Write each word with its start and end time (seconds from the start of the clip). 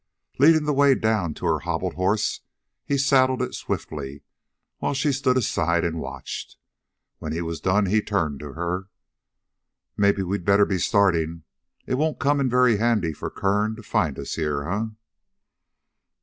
Leading 0.39 0.63
the 0.63 0.73
way 0.73 0.95
down 0.95 1.35
to 1.35 1.45
her 1.45 1.59
hobbled 1.59 1.93
horse 1.93 2.41
he 2.83 2.97
saddled 2.97 3.39
it 3.39 3.53
swiftly, 3.53 4.23
while 4.79 4.95
she 4.95 5.11
stood 5.11 5.37
aside 5.37 5.83
and 5.85 5.99
watched. 5.99 6.57
When 7.19 7.33
he 7.33 7.41
was 7.43 7.61
done 7.61 7.85
he 7.85 8.01
turned 8.01 8.39
to 8.39 8.53
her. 8.53 8.89
"Maybe 9.95 10.23
we 10.23 10.39
better 10.39 10.65
be 10.65 10.79
starting. 10.79 11.43
It 11.85 11.99
wouldn't 11.99 12.17
come 12.17 12.39
in 12.39 12.49
very 12.49 12.77
handy 12.77 13.13
for 13.13 13.29
Kern 13.29 13.75
to 13.75 13.83
find 13.83 14.17
us 14.17 14.33
here, 14.33 14.63
eh?" 14.63 14.85